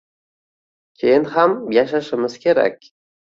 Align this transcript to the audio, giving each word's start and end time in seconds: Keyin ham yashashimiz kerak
Keyin 1.01 1.27
ham 1.33 1.53
yashashimiz 1.77 2.39
kerak 2.47 2.91